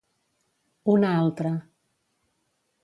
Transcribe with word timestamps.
Un 0.93 1.05
a 1.11 1.11
altre. 1.19 1.53